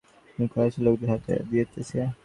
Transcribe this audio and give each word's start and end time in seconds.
একজন 0.29 0.47
খালাসিও 0.51 0.85
লোকজনদের 0.85 1.09
হাঁটাইয়া 1.11 1.43
দিতেছিল। 1.51 1.99